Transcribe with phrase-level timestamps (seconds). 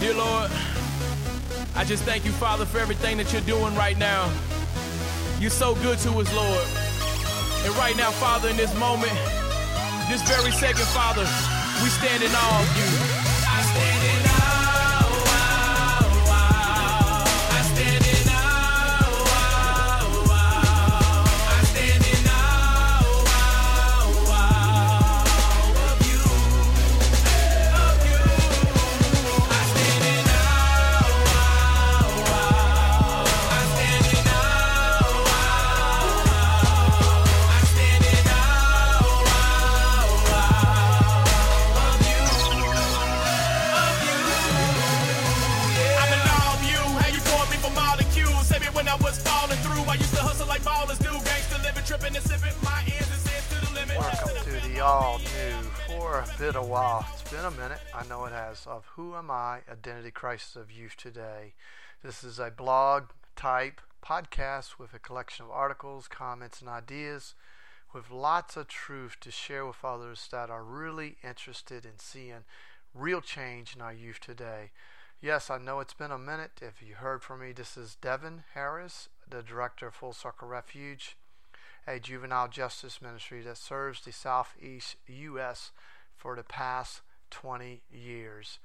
[0.00, 0.50] Dear Lord,
[1.74, 4.30] I just thank you, Father, for everything that you're doing right now.
[5.40, 6.66] You're so good to us, Lord.
[7.64, 9.12] And right now, Father, in this moment,
[10.08, 11.22] this very second, Father,
[11.82, 13.07] we stand in awe of you.
[56.38, 57.04] Bit a while.
[57.12, 57.80] It's been a minute.
[57.92, 58.64] I know it has.
[58.64, 59.62] Of Who Am I?
[59.68, 61.54] Identity Crisis of Youth Today.
[62.00, 67.34] This is a blog type podcast with a collection of articles, comments, and ideas
[67.92, 72.44] with lots of truth to share with others that are really interested in seeing
[72.94, 74.70] real change in our youth today.
[75.20, 76.60] Yes, I know it's been a minute.
[76.62, 81.16] If you heard from me, this is Devin Harris, the director of Full Circle Refuge,
[81.88, 85.72] a juvenile justice ministry that serves the Southeast U.S
[86.18, 87.00] for the past
[87.30, 88.58] 20 years.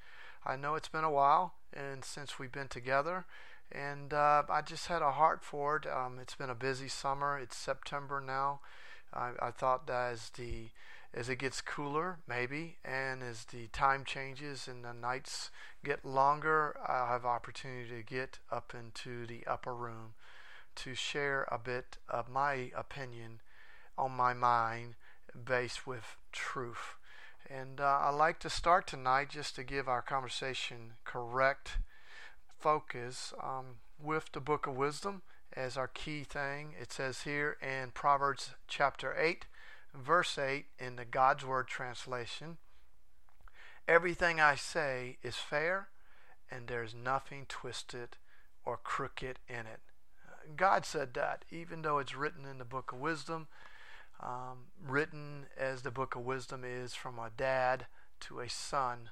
[0.45, 3.25] I know it's been a while and since we've been together,
[3.71, 5.85] and uh, I just had a heart for it.
[5.87, 7.39] Um, it's been a busy summer.
[7.39, 8.59] It's September now.
[9.13, 10.69] I, I thought that as the
[11.15, 15.51] as it gets cooler, maybe, and as the time changes and the nights
[15.85, 20.15] get longer, I'll have opportunity to get up into the upper room
[20.77, 23.41] to share a bit of my opinion
[23.97, 24.95] on my mind
[25.45, 26.95] based with truth.
[27.49, 31.77] And uh, I like to start tonight just to give our conversation correct
[32.59, 35.21] focus um, with the book of wisdom
[35.55, 36.73] as our key thing.
[36.81, 39.45] It says here in Proverbs chapter 8,
[39.93, 42.57] verse 8 in the God's Word translation
[43.87, 45.89] Everything I say is fair,
[46.49, 48.15] and there's nothing twisted
[48.63, 49.81] or crooked in it.
[50.55, 53.47] God said that, even though it's written in the book of wisdom
[54.23, 57.87] um, written as the book of wisdom is from a dad
[58.21, 59.09] to a son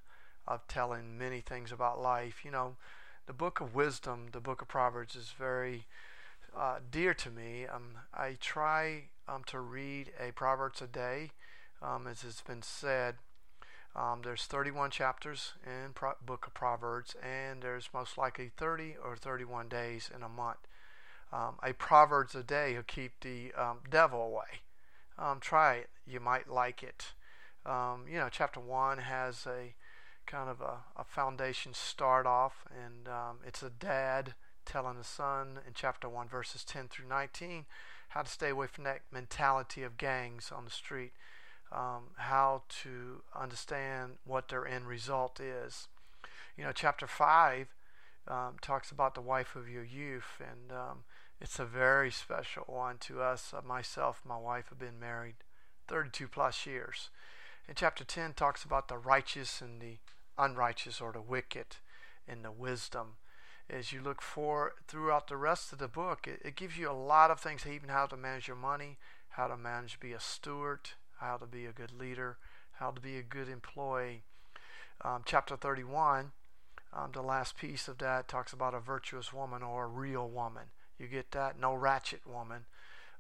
[0.48, 2.46] of telling many things about life.
[2.46, 2.76] You know,
[3.28, 5.86] the book of wisdom, the book of Proverbs, is very
[6.58, 7.66] uh, dear to me.
[7.66, 11.32] Um, I try um, to read a Proverbs a day,
[11.82, 13.16] um, as has been said.
[13.94, 19.18] Um, there's 31 chapters in Pro- book of Proverbs, and there's most likely 30 or
[19.18, 20.60] 31 days in a month.
[21.34, 24.62] Um, a Proverbs a day will keep the um, devil away
[25.22, 25.90] um, try it.
[26.06, 27.14] You might like it.
[27.66, 29.76] Um, you know, chapter one has a
[30.26, 34.34] kind of a, a foundation start off, and um, it's a dad
[34.66, 37.66] telling the son in chapter one, verses 10 through 19,
[38.10, 41.12] how to stay away from that mentality of gangs on the street,
[41.72, 45.88] um, how to understand what their end result is.
[46.58, 47.68] You know, chapter five
[48.28, 51.04] um, talks about the wife of your youth, and um,
[51.42, 53.52] it's a very special one to us.
[53.52, 55.36] Uh, myself, my wife have been married
[55.88, 57.10] 32 plus years.
[57.68, 59.98] And chapter 10 talks about the righteous and the
[60.38, 61.78] unrighteous, or the wicked,
[62.28, 63.16] and the wisdom.
[63.70, 66.94] As you look for throughout the rest of the book, it, it gives you a
[66.94, 68.98] lot of things, even how to manage your money,
[69.30, 72.38] how to manage, be a steward, how to be a good leader,
[72.74, 74.24] how to be a good employee.
[75.04, 76.34] Um, chapter 31,
[76.94, 80.66] um, the last piece of that talks about a virtuous woman or a real woman.
[81.02, 81.60] You get that?
[81.60, 82.66] No ratchet woman.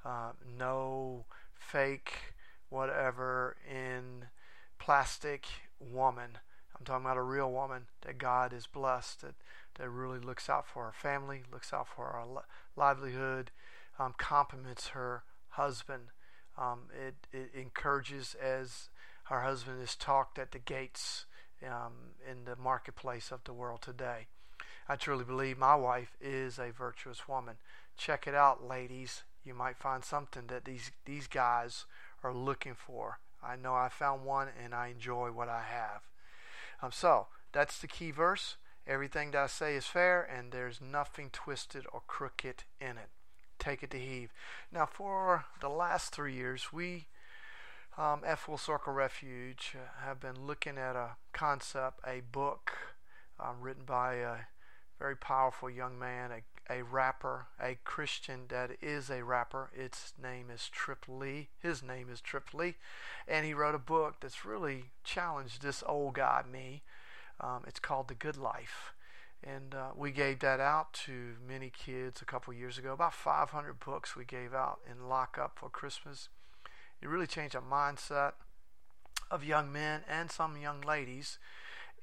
[0.06, 1.25] Uh, no
[1.56, 2.14] fake
[2.69, 4.25] whatever in
[4.78, 5.47] plastic
[5.80, 6.38] woman.
[6.78, 9.34] I'm talking about a real woman that God is blessed, that,
[9.75, 12.24] that really looks out for her family, looks out for her
[12.75, 13.50] livelihood,
[13.98, 16.03] um, compliments her husband.
[16.58, 18.90] Um, it, it encourages as
[19.24, 21.25] her husband is talked at the gates
[21.66, 24.28] um, in the marketplace of the world today.
[24.92, 27.56] I truly believe my wife is a virtuous woman.
[27.96, 29.24] Check it out, ladies.
[29.46, 31.86] You might find something that these these guys
[32.26, 33.20] are looking for.
[33.42, 36.02] I know I found one and I enjoy what I have.
[36.82, 38.58] Um, so that's the key verse.
[38.86, 43.12] Everything that I say is fair, and there's nothing twisted or crooked in it.
[43.60, 44.34] Take it to heave.
[44.74, 47.06] Now, for the last three years, we
[47.98, 52.74] um, at Full Circle Refuge uh, have been looking at a concept, a book
[53.40, 54.36] um, written by a
[55.01, 59.71] very powerful young man, a, a rapper, a Christian that is a rapper.
[59.74, 61.50] Its name is Trip Lee.
[61.59, 62.75] His name is Trip Lee.
[63.27, 66.83] And he wrote a book that's really challenged this old guy, me,
[67.39, 68.94] Um, it's called The Good Life.
[69.44, 72.94] And uh, we gave that out to many kids a couple years ago.
[72.94, 76.30] About 500 books we gave out in lockup for Christmas.
[77.01, 78.33] It really changed our mindset
[79.31, 81.39] of young men and some young ladies.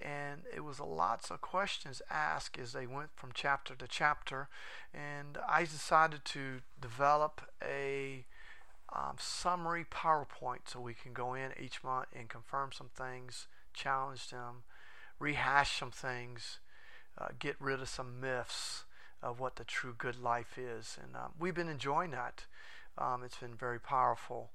[0.00, 4.48] And it was lots of questions asked as they went from chapter to chapter.
[4.94, 8.24] And I decided to develop a
[8.94, 14.28] um, summary PowerPoint so we can go in each month and confirm some things, challenge
[14.30, 14.62] them,
[15.18, 16.58] rehash some things,
[17.18, 18.84] uh, get rid of some myths
[19.22, 20.96] of what the true good life is.
[21.02, 22.44] And um, we've been enjoying that.
[22.96, 24.50] Um, it's been very powerful.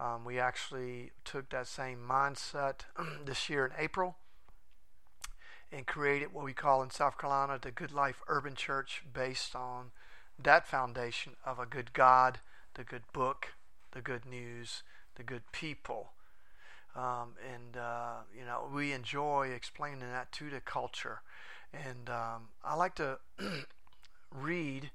[0.00, 2.80] Um, we actually took that same mindset
[3.24, 4.16] this year in April
[5.70, 9.90] and created what we call in South Carolina the Good Life Urban Church based on
[10.42, 12.40] that foundation of a good God,
[12.74, 13.54] the good book,
[13.92, 14.82] the good news,
[15.16, 16.12] the good people.
[16.96, 21.20] Um, and, uh, you know, we enjoy explaining that to the culture.
[21.72, 23.18] And um, I like to
[24.34, 24.90] read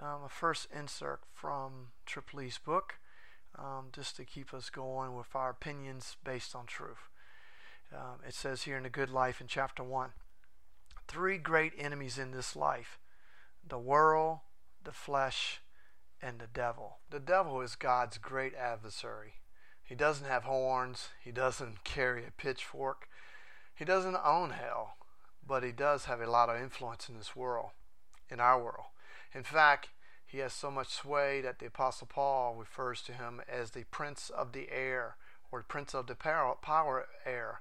[0.00, 2.94] um, a first insert from Trip Lee's book
[3.58, 7.08] um, just to keep us going with our opinions based on truth.
[7.92, 10.10] Um, it says here in The Good Life in chapter 1
[11.08, 12.98] three great enemies in this life
[13.66, 14.40] the world,
[14.84, 15.60] the flesh,
[16.22, 16.98] and the devil.
[17.10, 19.34] The devil is God's great adversary.
[19.82, 23.08] He doesn't have horns, he doesn't carry a pitchfork,
[23.74, 24.96] he doesn't own hell,
[25.46, 27.70] but he does have a lot of influence in this world,
[28.28, 28.86] in our world.
[29.32, 29.88] In fact,
[30.26, 34.30] he has so much sway that the Apostle Paul refers to him as the prince
[34.30, 35.16] of the air
[35.52, 37.60] or prince of the power, power air.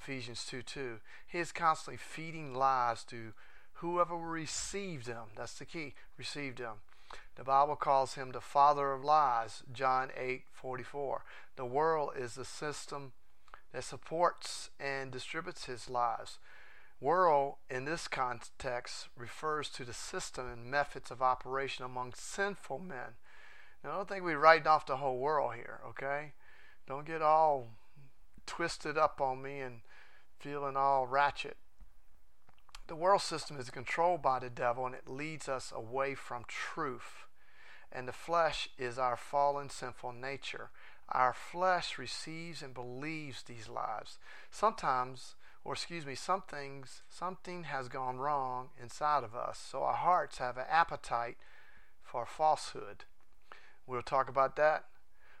[0.00, 0.98] Ephesians 2 2.
[1.26, 3.32] He is constantly feeding lies to
[3.74, 5.24] whoever received him.
[5.36, 5.94] That's the key.
[6.16, 6.74] Received him.
[7.36, 11.22] The Bible calls him the father of lies, John 8 44.
[11.56, 13.12] The world is the system
[13.72, 16.38] that supports and distributes his lies.
[16.98, 23.16] World, in this context, refers to the system and methods of operation among sinful men.
[23.84, 26.32] Now, I don't think we're writing off the whole world here, okay?
[26.88, 27.68] Don't get all
[28.46, 29.80] twisted up on me and
[30.38, 31.56] feeling all ratchet.
[32.86, 37.26] The world system is controlled by the devil and it leads us away from truth.
[37.90, 40.70] And the flesh is our fallen sinful nature.
[41.08, 44.18] Our flesh receives and believes these lies.
[44.50, 45.34] Sometimes,
[45.64, 50.38] or excuse me, some things, something has gone wrong inside of us, so our hearts
[50.38, 51.36] have an appetite
[52.02, 53.04] for falsehood.
[53.86, 54.86] We'll talk about that,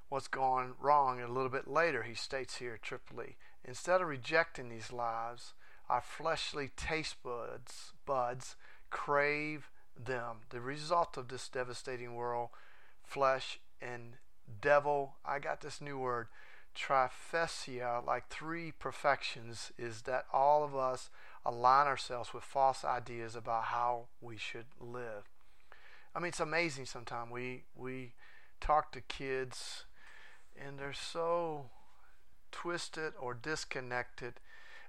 [0.08, 3.36] what's gone wrong, a little bit later, he states here, Trip Lee.
[3.64, 5.52] Instead of rejecting these lies,
[5.88, 8.56] our fleshly taste buds, buds
[8.90, 10.38] crave them.
[10.50, 12.50] The result of this devastating world,
[13.02, 14.14] flesh and
[14.60, 16.28] devil, I got this new word,
[16.76, 21.10] trifesia, like three perfections, is that all of us
[21.44, 25.24] align ourselves with false ideas about how we should live.
[26.14, 27.30] I mean, it's amazing sometimes.
[27.30, 28.12] We, we
[28.60, 29.84] talk to kids
[30.64, 31.66] and they're so
[32.52, 34.34] twisted or disconnected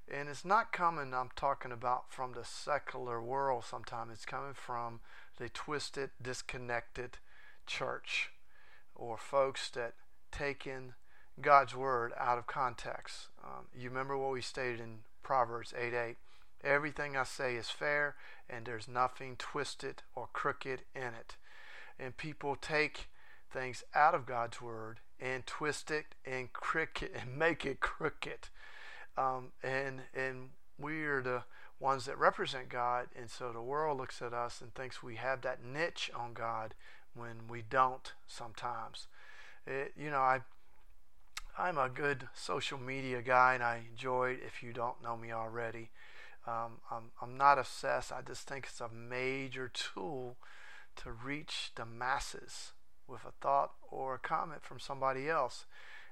[0.09, 4.13] and it's not coming, I'm talking about from the secular world sometimes.
[4.13, 5.01] It's coming from
[5.37, 7.17] the twisted, disconnected
[7.65, 8.29] church
[8.95, 9.95] or folks that
[10.31, 10.93] taken
[11.41, 13.27] God's word out of context.
[13.43, 16.15] Um, you remember what we stated in Proverbs 8 8.
[16.63, 18.15] Everything I say is fair,
[18.49, 21.35] and there's nothing twisted or crooked in it.
[21.99, 23.09] And people take
[23.51, 28.49] things out of God's word and twist it and cricket and make it crooked
[29.17, 31.43] um, and and we are the
[31.79, 35.41] ones that represent God, and so the world looks at us and thinks we have
[35.41, 36.73] that niche on God
[37.15, 38.13] when we don't.
[38.27, 39.07] Sometimes,
[39.65, 40.41] it, you know, I
[41.57, 44.41] I'm a good social media guy, and I enjoy it.
[44.45, 45.89] If you don't know me already,
[46.45, 48.11] um, I'm I'm not obsessed.
[48.11, 50.37] I just think it's a major tool
[50.97, 52.73] to reach the masses
[53.07, 55.65] with a thought or a comment from somebody else.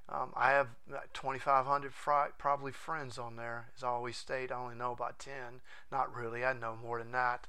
[0.08, 0.68] Um, I have
[1.14, 3.66] 2,500 fr- probably friends on there.
[3.76, 5.60] As I always state, I only know about 10.
[5.90, 7.46] Not really, I know more than that.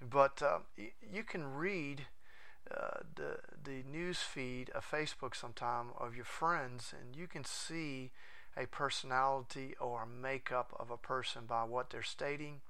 [0.00, 2.06] But uh, y- you can read
[2.70, 8.10] uh, the the news feed of Facebook sometime of your friends, and you can see
[8.56, 12.60] a personality or a makeup of a person by what they're stating,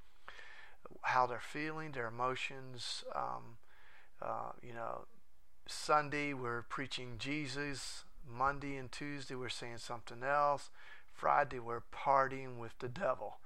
[1.03, 3.05] how they're feeling, their emotions.
[3.15, 3.57] Um,
[4.21, 5.07] uh, you know,
[5.67, 10.71] Sunday we're preaching Jesus Monday and Tuesday we're saying something else.
[11.13, 13.39] Friday we're partying with the devil.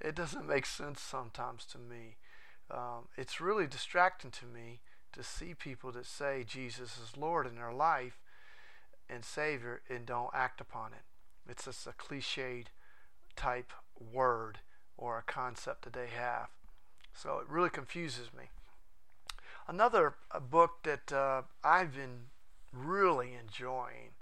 [0.00, 2.16] It doesn't make sense sometimes to me.
[2.70, 4.80] Um, it's really distracting to me
[5.12, 8.18] to see people that say Jesus is Lord in their life
[9.08, 11.04] and Savior and don't act upon it.
[11.48, 12.66] It's just a cliched
[13.36, 13.72] type
[14.12, 14.58] word
[14.96, 16.48] or a concept that they have.
[17.12, 18.44] So it really confuses me.
[19.66, 22.26] Another uh, book that uh, I've been
[22.72, 24.12] really enjoying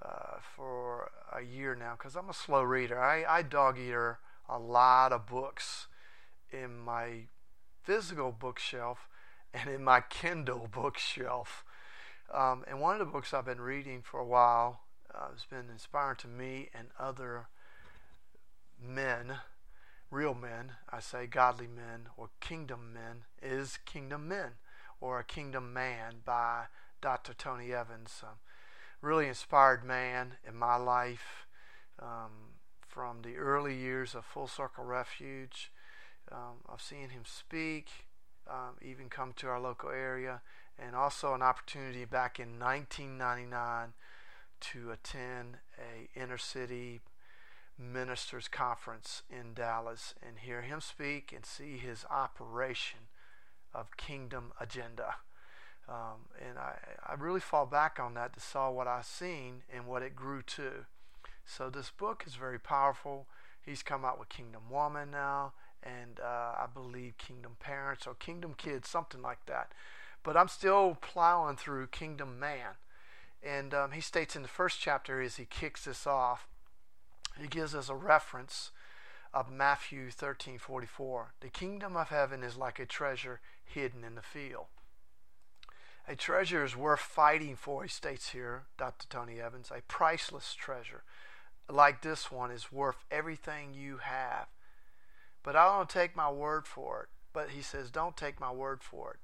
[0.00, 2.98] uh, for a year now because I'm a slow reader.
[2.98, 5.88] I, I dog eater a lot of books
[6.50, 7.24] in my
[7.82, 9.08] physical bookshelf
[9.52, 11.64] and in my Kindle bookshelf.
[12.32, 14.80] Um, and one of the books I've been reading for a while
[15.14, 17.48] uh, has been inspiring to me and other
[18.82, 19.34] men,
[20.12, 24.50] real men, I say godly men or kingdom men, is Kingdom Men
[25.00, 26.66] or A Kingdom Man by
[27.00, 27.32] Dr.
[27.32, 28.22] Tony Evans.
[28.22, 28.36] Um,
[29.00, 31.46] really inspired man in my life
[31.98, 32.52] um,
[32.86, 35.72] from the early years of Full Circle Refuge.
[36.30, 37.88] Um, I've seen him speak,
[38.48, 40.42] um, even come to our local area,
[40.78, 43.94] and also an opportunity back in 1999
[44.60, 47.00] to attend a inner city
[47.82, 53.00] ministers conference in Dallas and hear him speak and see his operation
[53.74, 55.16] of kingdom agenda.
[55.88, 59.86] Um, and I, I really fall back on that to saw what I've seen and
[59.86, 60.86] what it grew to.
[61.44, 63.26] So this book is very powerful.
[63.64, 68.54] He's come out with Kingdom Woman now, and uh, I believe Kingdom Parents or Kingdom
[68.56, 69.72] Kids, something like that.
[70.22, 72.76] But I'm still plowing through Kingdom Man.
[73.42, 76.46] And um, he states in the first chapter as he kicks this off,
[77.40, 78.70] he gives us a reference
[79.32, 81.32] of Matthew 13:44.
[81.40, 84.66] The kingdom of heaven is like a treasure hidden in the field.
[86.08, 89.06] A treasure is worth fighting for, he states here, Dr.
[89.08, 89.70] Tony Evans.
[89.70, 91.04] A priceless treasure
[91.68, 94.48] like this one is worth everything you have.
[95.42, 97.08] But I don't take my word for it.
[97.32, 99.20] But he says, don't take my word for it.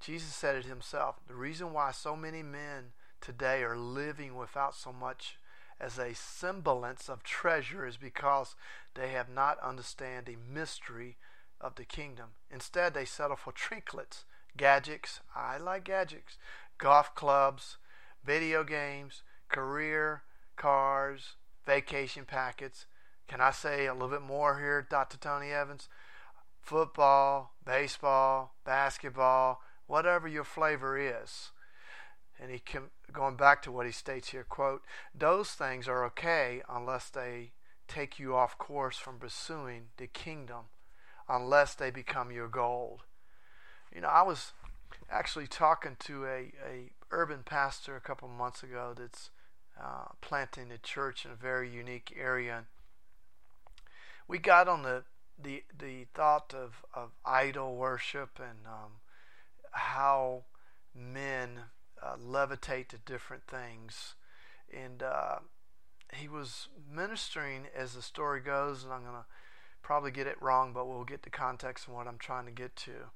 [0.00, 1.16] Jesus said it himself.
[1.26, 5.38] The reason why so many men today are living without so much
[5.80, 8.56] as a semblance of treasure is because
[8.94, 11.16] they have not understand the mystery
[11.60, 12.30] of the kingdom.
[12.50, 14.24] Instead, they settle for trinkets
[14.56, 15.20] gadgets.
[15.34, 16.36] I like gadgets.
[16.76, 17.78] Golf clubs,
[18.24, 20.22] video games, career,
[20.56, 22.86] cars, vacation packets.
[23.26, 25.16] Can I say a little bit more here, Dr.
[25.16, 25.88] Tony Evans?
[26.60, 31.50] Football, baseball, basketball, whatever your flavor is.
[32.40, 34.82] And he can, going back to what he states here, quote,
[35.14, 37.52] those things are okay unless they
[37.88, 40.66] take you off course from pursuing the kingdom,
[41.28, 43.02] unless they become your gold.
[43.94, 44.52] You know, I was
[45.10, 49.30] actually talking to a, a urban pastor a couple months ago that's
[49.82, 52.64] uh, planting a church in a very unique area.
[54.26, 55.04] We got on the
[55.40, 59.00] the the thought of, of idol worship and um,
[59.70, 60.42] how
[60.94, 61.60] men
[62.02, 64.14] uh, levitate to different things,
[64.72, 65.36] and uh,
[66.12, 69.26] he was ministering as the story goes, and I'm gonna
[69.82, 72.76] probably get it wrong, but we'll get the context and what I'm trying to get
[72.76, 73.10] to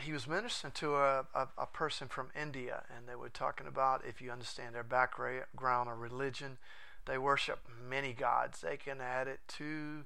[0.00, 4.02] he was ministering to a, a, a, person from India, and they were talking about
[4.06, 6.58] if you understand their background or religion,
[7.06, 8.60] they worship many gods.
[8.60, 10.04] They can add it to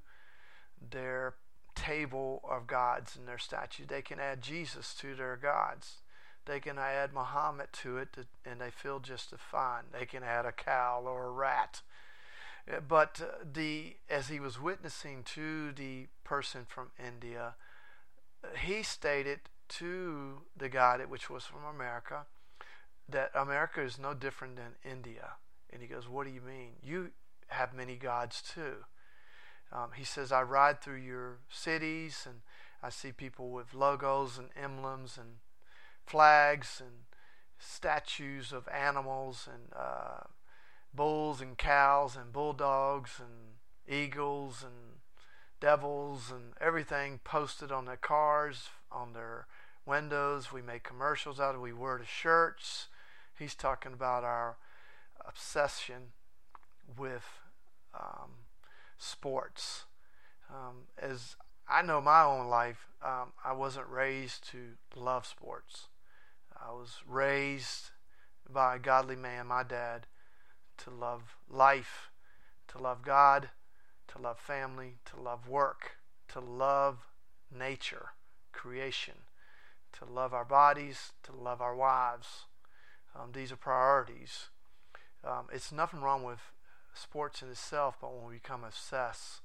[0.91, 1.33] their
[1.73, 3.85] table of gods and their statue.
[3.87, 5.97] They can add Jesus to their gods.
[6.51, 9.83] They can add Muhammad to it, to, and they feel just fine.
[9.97, 11.81] They can add a cow or a rat.
[12.69, 17.55] Uh, but uh, the as he was witnessing to the person from India,
[18.59, 19.39] he stated
[19.69, 22.25] to the God, which was from America,
[23.07, 25.35] that America is no different than India.
[25.69, 26.71] And he goes, What do you mean?
[26.83, 27.11] You
[27.47, 28.83] have many gods too.
[29.71, 32.41] Um, he says, I ride through your cities and
[32.83, 35.35] I see people with logos and emblems and
[36.05, 37.05] flags and
[37.59, 40.25] statues of animals and uh,
[40.93, 44.99] bulls and cows and bulldogs and eagles and
[45.59, 49.45] devils and everything posted on their cars, on their
[49.85, 50.51] windows.
[50.51, 51.63] We make commercials out of it.
[51.63, 52.87] We wear the shirts.
[53.37, 54.57] He's talking about our
[55.25, 56.13] obsession
[56.97, 57.25] with
[57.93, 58.31] um,
[58.97, 59.85] sports.
[60.49, 61.35] Um, as
[61.69, 65.87] I know my own life, um, I wasn't raised to love sports.
[66.63, 67.89] I was raised
[68.49, 70.07] by a godly man, my dad,
[70.77, 72.11] to love life,
[72.69, 73.49] to love God,
[74.09, 75.97] to love family, to love work,
[76.29, 77.07] to love
[77.51, 78.09] nature,
[78.51, 79.15] creation
[79.93, 82.45] to love our bodies, to love our wives.
[83.15, 84.49] Um, these are priorities.
[85.23, 86.39] Um, it's nothing wrong with
[86.93, 89.41] sports in itself, but when we become obsessed,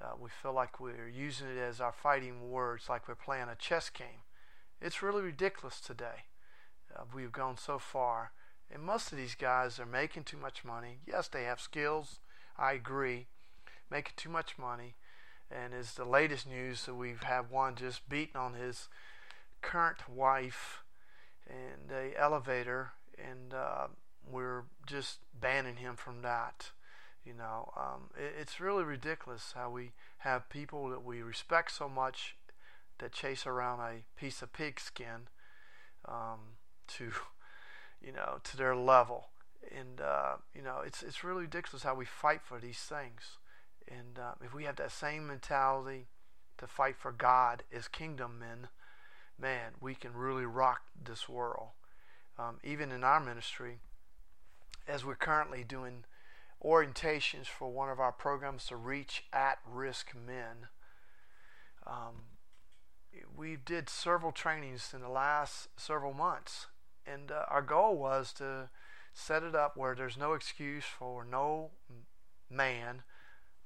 [0.00, 3.54] uh, we feel like we're using it as our fighting words, like we're playing a
[3.54, 4.24] chess game.
[4.80, 6.24] It's really ridiculous today.
[6.94, 8.32] Uh, we've gone so far.
[8.72, 10.98] And most of these guys are making too much money.
[11.06, 12.20] Yes, they have skills.
[12.58, 13.26] I agree.
[13.90, 14.94] Making too much money.
[15.50, 18.88] And it's the latest news that we've had one just beaten on his
[19.60, 20.82] current wife
[21.48, 23.86] in the elevator, and uh,
[24.30, 26.70] we're just banning him from that.
[27.24, 31.88] You know, um, it, it's really ridiculous how we have people that we respect so
[31.88, 32.36] much
[32.98, 35.28] that chase around a piece of pigskin
[36.08, 36.56] um,
[36.98, 37.12] to,
[38.04, 39.28] you know, to their level.
[39.76, 43.38] And uh, you know, it's it's really ridiculous how we fight for these things.
[43.88, 46.06] And uh, if we have that same mentality
[46.58, 48.68] to fight for God as kingdom men,
[49.38, 51.68] man, we can really rock this world.
[52.38, 53.78] Um, even in our ministry,
[54.88, 56.04] as we're currently doing
[56.64, 60.68] orientations for one of our programs to reach at-risk men.
[61.86, 62.22] Um,
[63.36, 66.66] we did several trainings in the last several months,
[67.06, 68.68] and uh, our goal was to
[69.14, 71.70] set it up where there's no excuse for no
[72.50, 73.02] man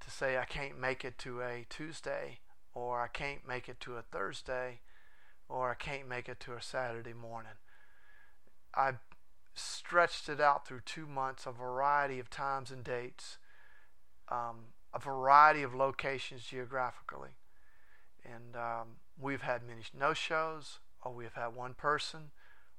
[0.00, 2.38] to say I can't make it to a Tuesday
[2.74, 4.80] or I can't make it to a Thursday
[5.48, 7.52] or I can't make it to a Saturday morning.
[8.74, 8.94] I
[9.54, 13.38] stretched it out through two months, a variety of times and dates,
[14.28, 17.36] um, a variety of locations geographically.
[18.24, 18.88] And um,
[19.18, 22.32] we've had many no shows, or we've had one person,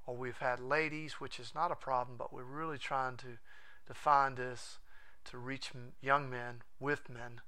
[0.07, 3.37] or we've had ladies, which is not a problem, but we're really trying to
[3.85, 4.79] define this
[5.25, 5.71] to reach
[6.01, 7.41] young men with men.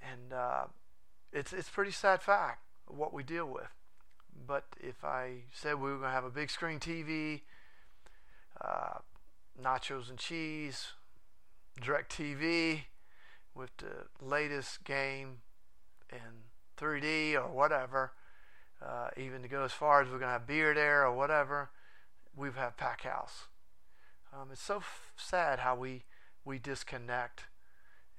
[0.00, 0.64] And uh,
[1.32, 3.74] it's, it's pretty sad fact what we deal with.
[4.46, 7.42] But if I said we were going to have a big screen TV,
[8.60, 8.98] uh,
[9.60, 10.92] nachos and cheese,
[11.82, 12.82] direct TV
[13.54, 15.38] with the latest game
[16.12, 16.44] in
[16.78, 18.12] 3D or whatever,
[18.80, 21.70] uh, even to go as far as we're going to have beer there or whatever,
[22.36, 23.46] we've had pack house.
[24.32, 26.04] Um, it's so f- sad how we
[26.44, 27.44] we disconnect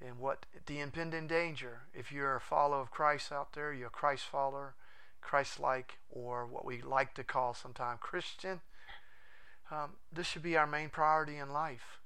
[0.00, 1.82] and what the impending danger.
[1.94, 4.74] If you're a follower of Christ out there, you're a Christ follower,
[5.20, 8.60] Christ-like, or what we like to call sometimes Christian
[9.72, 12.00] um, this should be our main priority in life.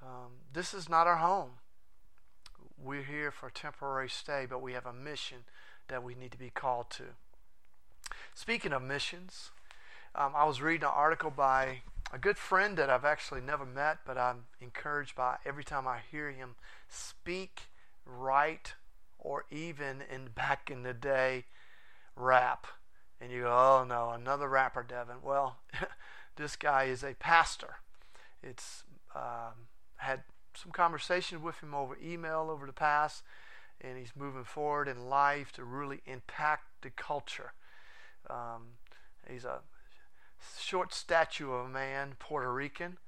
[0.00, 1.50] Um, this is not our home.
[2.82, 5.38] We're here for a temporary stay, but we have a mission
[5.88, 7.02] that we need to be called to.
[8.32, 9.50] Speaking of missions,
[10.14, 13.98] um, I was reading an article by a good friend that I've actually never met,
[14.04, 16.56] but I'm encouraged by every time I hear him
[16.88, 17.68] speak,
[18.04, 18.74] write,
[19.18, 21.44] or even in back in the day,
[22.16, 22.66] rap.
[23.20, 25.16] And you go, oh no, another rapper, Devin.
[25.22, 25.58] Well,
[26.40, 27.76] This guy is a pastor.
[28.42, 30.22] It's um, had
[30.54, 33.22] some conversations with him over email over the past,
[33.78, 37.52] and he's moving forward in life to really impact the culture.
[38.30, 38.78] Um,
[39.30, 39.60] he's a
[40.58, 42.98] short statue of a man, Puerto Rican,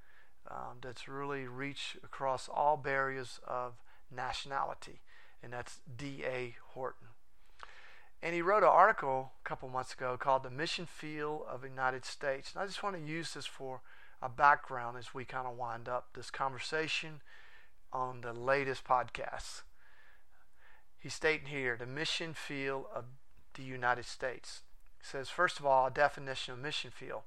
[0.51, 3.75] um, that's really reached across all barriers of
[4.15, 5.01] nationality,
[5.43, 6.57] and that's D.A.
[6.75, 7.09] Horton.
[8.23, 11.69] And he wrote an article a couple months ago called The Mission Field of the
[11.69, 12.53] United States.
[12.53, 13.81] And I just want to use this for
[14.23, 17.21] a background as we kind of wind up this conversation
[17.93, 19.63] on the latest podcast.
[21.01, 23.07] He's stating here the mission field of
[23.55, 24.63] the United States.
[25.03, 27.23] Says, first of all, a definition of mission field.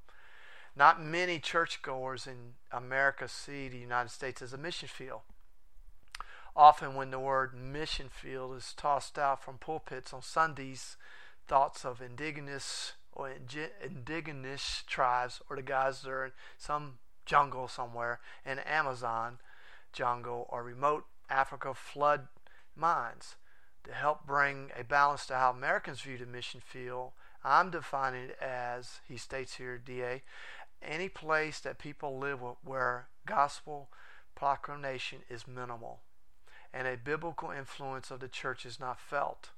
[0.76, 5.22] Not many churchgoers in America see the United States as a mission field.
[6.56, 10.96] Often, when the word mission field is tossed out from pulpits on Sundays,
[11.48, 13.30] thoughts of indigenous or
[13.84, 19.40] indigenous tribes or the guys that are in some jungle somewhere in Amazon
[19.94, 22.28] jungle or remote Africa flood
[22.76, 23.36] mines.
[23.86, 27.12] To help bring a balance to how Americans view the mission field,
[27.46, 30.24] I'm defining it as, he states here, DA,
[30.82, 33.90] any place that people live where gospel
[34.36, 36.00] proclamation is minimal
[36.74, 39.52] and a biblical influence of the church is not felt.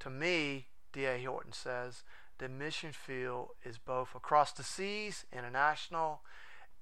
[0.00, 1.24] To me, D.A.
[1.24, 2.04] Horton says,
[2.38, 6.20] the mission field is both across the seas, international,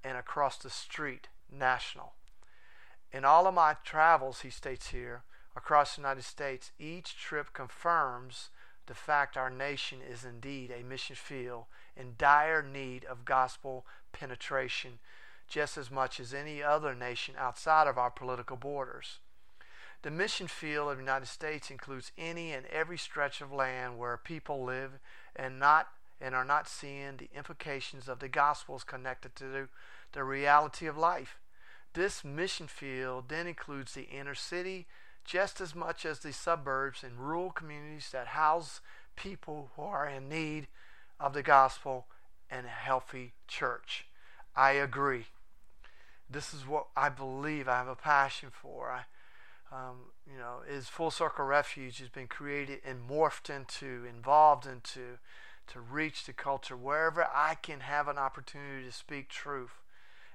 [0.05, 2.13] and across the street, national.
[3.13, 5.23] In all of my travels, he states here,
[5.57, 8.51] across the United States, each trip confirms
[8.89, 11.65] the fact our nation is indeed a mission field
[11.97, 14.99] in dire need of gospel penetration
[15.47, 19.19] just as much as any other nation outside of our political borders.
[20.03, 24.17] The mission field of the United States includes any and every stretch of land where
[24.17, 24.99] people live
[25.35, 25.89] and not
[26.21, 29.69] and are not seeing the implications of the gospels connected to
[30.13, 31.39] the reality of life.
[31.95, 34.87] This mission field then includes the inner city
[35.29, 38.81] just as much as the suburbs and rural communities that house
[39.15, 40.69] people who are in need
[41.21, 42.07] of the gospel
[42.51, 44.07] and a healthy church.
[44.57, 45.27] I agree.
[46.31, 48.91] This is what I believe I have a passion for.
[48.91, 49.05] I,
[49.71, 55.19] um, you know, is Full Circle Refuge has been created and morphed into, involved into,
[55.67, 59.83] to reach the culture wherever I can have an opportunity to speak truth.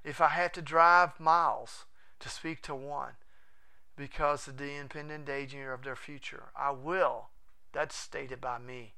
[0.03, 1.86] If I had to drive miles
[2.19, 3.13] to speak to one
[3.95, 7.29] because of the impending danger of their future, I will.
[7.71, 8.93] That's stated by me.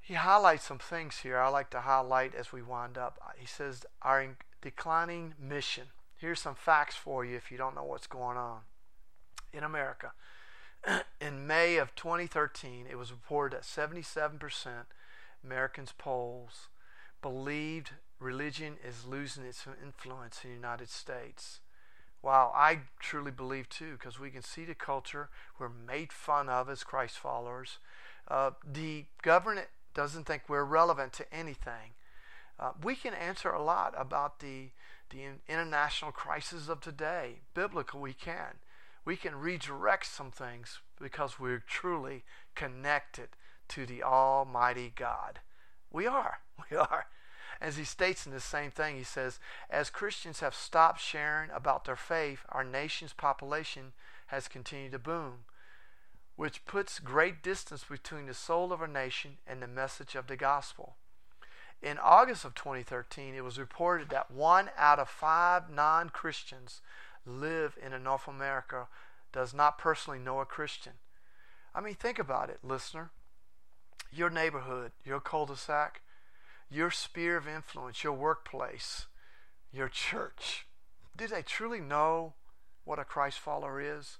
[0.00, 3.18] He highlights some things here I like to highlight as we wind up.
[3.36, 5.88] He says, Our declining mission.
[6.16, 8.60] Here's some facts for you if you don't know what's going on
[9.52, 10.12] in America.
[11.20, 14.38] in May of 2013, it was reported that 77%
[15.44, 16.68] Americans polls
[17.20, 17.90] believed
[18.20, 21.60] religion is losing its influence in the United States.
[22.26, 25.28] Wow, I truly believe too, because we can see the culture.
[25.60, 27.78] We're made fun of as Christ followers.
[28.26, 31.94] Uh, the government doesn't think we're relevant to anything.
[32.58, 34.70] Uh, we can answer a lot about the
[35.10, 37.42] the international crisis of today.
[37.54, 38.56] Biblical, we can
[39.04, 42.24] we can redirect some things because we're truly
[42.56, 43.28] connected
[43.68, 45.38] to the Almighty God.
[45.92, 46.40] We are.
[46.70, 47.06] We are.
[47.60, 49.38] As he states in the same thing, he says,
[49.70, 53.92] As Christians have stopped sharing about their faith, our nation's population
[54.26, 55.44] has continued to boom,
[56.36, 60.36] which puts great distance between the soul of our nation and the message of the
[60.36, 60.96] gospel.
[61.82, 66.80] In August of 2013, it was reported that one out of five non Christians
[67.24, 68.88] live in North America
[69.32, 70.92] does not personally know a Christian.
[71.74, 73.10] I mean, think about it, listener.
[74.10, 76.00] Your neighborhood, your cul de sac,
[76.70, 79.06] your sphere of influence, your workplace,
[79.72, 80.66] your church.
[81.16, 82.34] Do they truly know
[82.84, 84.18] what a Christ follower is?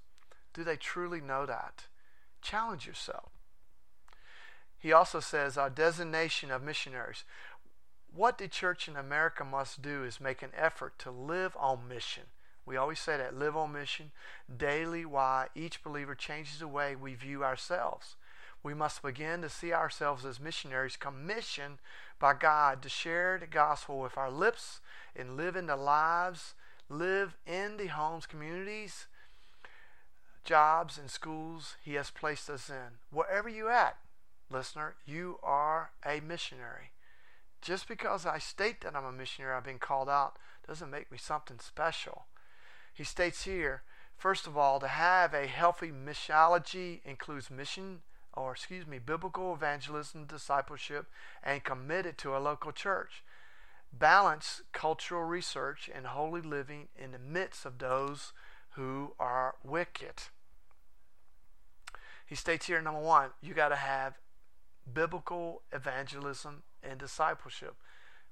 [0.54, 1.84] Do they truly know that?
[2.40, 3.30] Challenge yourself.
[4.78, 7.24] He also says our designation of missionaries.
[8.14, 12.24] What the church in America must do is make an effort to live on mission
[12.66, 14.10] we always say that live on mission
[14.54, 18.16] daily why each believer changes the way we view ourselves.
[18.62, 21.78] We must begin to see ourselves as missionaries commissioned
[22.18, 24.80] by God to share the gospel with our lips
[25.14, 26.54] and live in the lives,
[26.88, 29.06] live in the homes, communities,
[30.44, 32.98] jobs, and schools He has placed us in.
[33.10, 33.96] Wherever you at,
[34.50, 36.92] listener, you are a missionary.
[37.60, 41.18] Just because I state that I'm a missionary, I've been called out, doesn't make me
[41.18, 42.26] something special.
[42.92, 43.82] He states here,
[44.16, 48.02] first of all, to have a healthy missiology includes mission
[48.36, 51.06] or excuse me, biblical evangelism, discipleship,
[51.42, 53.24] and committed to a local church.
[53.92, 58.32] Balance cultural research and holy living in the midst of those
[58.70, 60.24] who are wicked.
[62.26, 64.18] He states here, number one, you got to have
[64.92, 67.76] biblical evangelism and discipleship,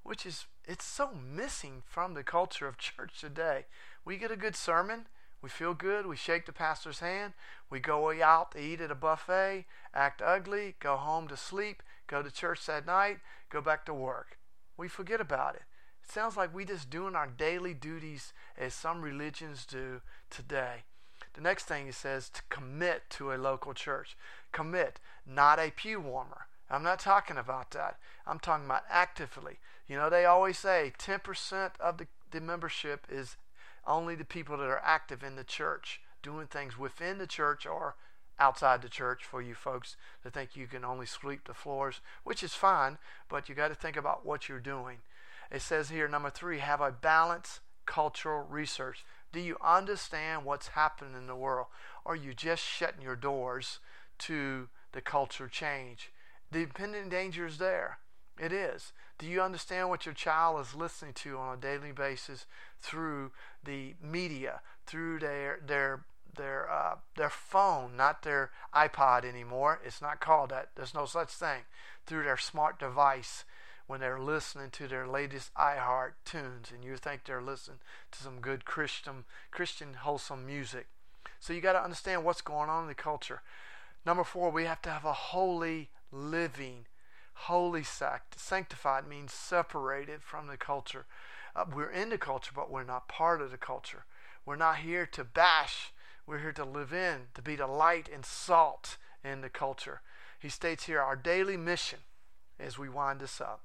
[0.03, 3.67] which is it's so missing from the culture of church today.
[4.05, 5.07] We get a good sermon.
[5.45, 6.07] We feel good.
[6.07, 7.35] We shake the pastor's hand.
[7.69, 12.23] We go out to eat at a buffet, act ugly, go home to sleep, go
[12.23, 13.19] to church that night,
[13.51, 14.39] go back to work.
[14.79, 15.65] We forget about it.
[16.03, 20.85] It sounds like we just doing our daily duties as some religions do today.
[21.35, 24.17] The next thing he says to commit to a local church.
[24.51, 26.47] Commit, not a pew warmer.
[26.71, 27.99] I'm not talking about that.
[28.27, 29.59] I'm talking about actively.
[29.89, 33.37] You know, they always say 10% of the, the membership is
[33.87, 37.97] only the people that are active in the church, doing things within the church or
[38.38, 42.42] outside the church for you folks that think you can only sweep the floors, which
[42.42, 44.99] is fine, but you got to think about what you're doing.
[45.51, 49.05] It says here, number three, have a balanced cultural research.
[49.33, 51.66] Do you understand what's happening in the world?
[52.05, 53.79] Or are you just shutting your doors
[54.20, 56.11] to the culture change?
[56.51, 57.99] The impending danger is there.
[58.38, 58.92] It is.
[59.18, 62.47] Do you understand what your child is listening to on a daily basis
[62.85, 63.33] through
[63.64, 66.05] the media, through their their
[66.37, 69.81] their uh, their phone, not their iPod anymore?
[69.85, 70.70] It's not called that.
[70.77, 71.62] There's no such thing.
[72.07, 73.44] Through their smart device,
[73.87, 77.79] when they're listening to their latest iHeart tunes, and you think they're listening
[78.12, 80.87] to some good Christian Christian wholesome music.
[81.40, 83.42] So you got to understand what's going on in the culture.
[84.05, 86.87] Number four, we have to have a holy living
[87.35, 91.05] holy sanctified means separated from the culture
[91.57, 94.05] uh, we're in the culture but we're not part of the culture.
[94.47, 95.93] We're not here to bash.
[96.27, 100.01] We're here to live in to be the light and salt in the culture.
[100.38, 102.01] He states here our daily mission
[102.59, 103.62] as we wind this up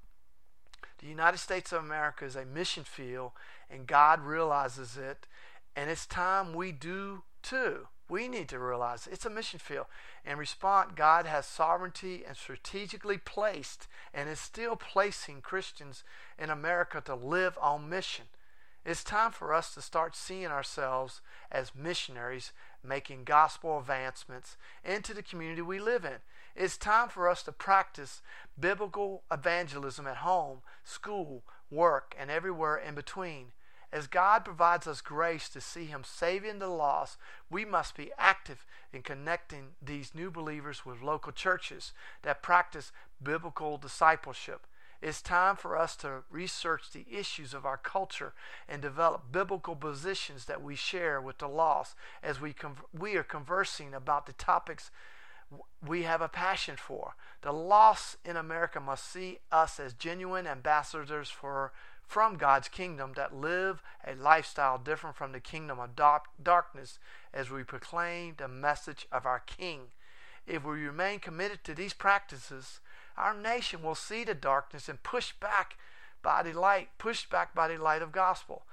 [0.99, 3.31] the united states of america is a mission field
[3.69, 5.27] and god realizes it
[5.75, 9.85] and it's time we do too we need to realize it's a mission field.
[10.25, 16.03] In response, God has sovereignty and strategically placed and is still placing Christians
[16.37, 18.25] in America to live on mission.
[18.85, 22.51] It's time for us to start seeing ourselves as missionaries
[22.83, 26.17] making gospel advancements into the community we live in.
[26.55, 28.21] It's time for us to practice
[28.59, 33.51] biblical evangelism at home, school, work, and everywhere in between.
[33.91, 37.17] As God provides us grace to see Him saving the lost,
[37.49, 43.77] we must be active in connecting these new believers with local churches that practice biblical
[43.77, 44.67] discipleship.
[45.01, 48.33] It's time for us to research the issues of our culture
[48.67, 53.23] and develop biblical positions that we share with the lost as we, con- we are
[53.23, 54.91] conversing about the topics
[55.85, 57.15] we have a passion for.
[57.41, 61.71] The lost in America must see us as genuine ambassadors for
[62.09, 66.97] from God's kingdom that live a lifestyle different from the kingdom of darkness
[67.31, 69.91] as we proclaim the message of our King.
[70.47, 72.79] If we remain committed to these practices,
[73.15, 75.77] our nation will see the darkness and push back
[76.23, 78.63] by the light, pushed back by the light of gospel.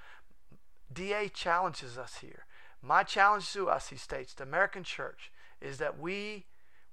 [0.90, 2.46] DA challenges us here.
[2.81, 6.46] My challenge to us, he states, the American church, is that we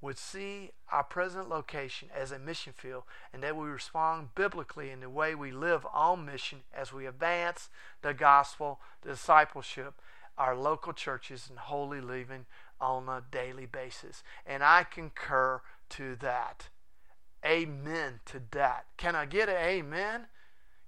[0.04, 5.00] would see our present location as a mission field and that we respond biblically in
[5.00, 7.70] the way we live on mission as we advance
[8.02, 9.94] the gospel, the discipleship,
[10.38, 12.46] our local churches, and holy living
[12.82, 14.24] on a daily basis.
[14.46, 15.62] And I concur
[15.92, 16.68] to that.
[17.46, 18.86] Amen to that.
[18.98, 20.26] Can I get an amen?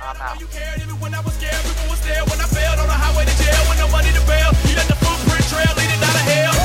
[0.00, 0.40] I'm out.
[0.40, 1.62] You cared even when I was scared.
[1.64, 4.22] People was there when I failed on the highway to jail with no money to
[4.26, 4.50] bail.
[4.66, 6.57] You let the footprint trail leading down to hell.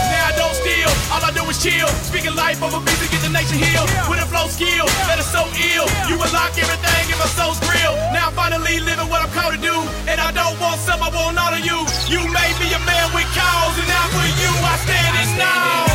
[0.81, 1.13] Now I don't steal.
[1.13, 1.87] All I do is chill.
[2.09, 3.89] Speaking life over beats to get the nation healed.
[4.09, 5.87] With a flow skill that is so ill.
[6.09, 7.93] You unlock everything if my soul's real.
[8.13, 9.75] Now I'm finally living what I'm called to do.
[10.09, 11.77] And I don't want some, I want all of you.
[12.09, 13.75] You made me a man with cause.
[13.77, 15.92] And now for you I stand and now.